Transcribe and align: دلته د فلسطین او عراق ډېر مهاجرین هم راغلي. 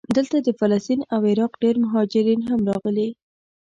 دلته 0.15 0.37
د 0.41 0.47
فلسطین 0.59 0.99
او 1.13 1.21
عراق 1.29 1.53
ډېر 1.63 1.75
مهاجرین 1.83 2.41
هم 2.49 2.59
راغلي. 2.69 3.09